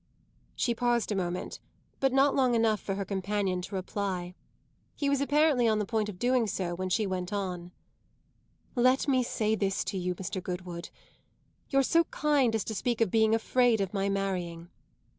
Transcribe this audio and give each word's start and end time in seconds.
She 0.55 0.73
paused 0.73 1.11
a 1.11 1.15
moment, 1.15 1.59
but 1.99 2.11
not 2.11 2.33
long 2.35 2.55
enough 2.55 2.79
for 2.79 2.95
her 2.95 3.05
companion 3.05 3.61
to 3.61 3.75
reply. 3.75 4.33
He 4.95 5.11
was 5.11 5.21
apparently 5.21 5.67
on 5.67 5.77
the 5.77 5.85
point 5.85 6.09
of 6.09 6.17
doing 6.17 6.47
so 6.47 6.73
when 6.73 6.89
she 6.89 7.05
went 7.05 7.31
on: 7.31 7.71
"Let 8.75 9.07
me 9.07 9.21
say 9.21 9.53
this 9.53 9.83
to 9.83 9.99
you, 9.99 10.15
Mr. 10.15 10.41
Goodwood. 10.41 10.89
You're 11.69 11.83
so 11.83 12.05
kind 12.05 12.55
as 12.55 12.63
to 12.63 12.73
speak 12.73 12.99
of 12.99 13.11
being 13.11 13.35
afraid 13.35 13.79
of 13.79 13.93
my 13.93 14.09
marrying. 14.09 14.71